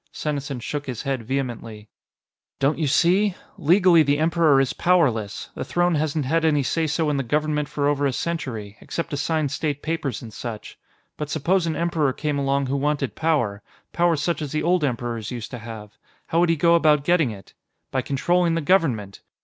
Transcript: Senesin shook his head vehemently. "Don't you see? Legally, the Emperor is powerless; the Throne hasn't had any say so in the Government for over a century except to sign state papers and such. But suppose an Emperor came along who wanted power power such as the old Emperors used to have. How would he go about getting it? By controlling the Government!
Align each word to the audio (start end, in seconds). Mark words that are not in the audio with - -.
Senesin 0.11 0.59
shook 0.59 0.87
his 0.87 1.03
head 1.03 1.21
vehemently. 1.21 1.87
"Don't 2.57 2.79
you 2.79 2.87
see? 2.87 3.35
Legally, 3.59 4.01
the 4.01 4.17
Emperor 4.17 4.59
is 4.59 4.73
powerless; 4.73 5.51
the 5.53 5.63
Throne 5.63 5.93
hasn't 5.93 6.25
had 6.25 6.43
any 6.43 6.63
say 6.63 6.87
so 6.87 7.11
in 7.11 7.17
the 7.17 7.21
Government 7.23 7.69
for 7.69 7.87
over 7.87 8.07
a 8.07 8.11
century 8.11 8.77
except 8.79 9.11
to 9.11 9.17
sign 9.17 9.47
state 9.47 9.83
papers 9.83 10.23
and 10.23 10.33
such. 10.33 10.79
But 11.17 11.29
suppose 11.29 11.67
an 11.67 11.75
Emperor 11.75 12.13
came 12.13 12.39
along 12.39 12.65
who 12.65 12.77
wanted 12.77 13.13
power 13.13 13.61
power 13.93 14.15
such 14.15 14.41
as 14.41 14.51
the 14.51 14.63
old 14.63 14.83
Emperors 14.83 15.29
used 15.29 15.51
to 15.51 15.59
have. 15.59 15.99
How 16.25 16.39
would 16.39 16.49
he 16.49 16.55
go 16.55 16.73
about 16.73 17.03
getting 17.03 17.29
it? 17.29 17.53
By 17.91 18.01
controlling 18.01 18.55
the 18.55 18.61
Government! 18.61 19.21